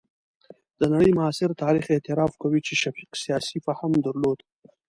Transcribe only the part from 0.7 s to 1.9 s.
د نړۍ معاصر تاریخ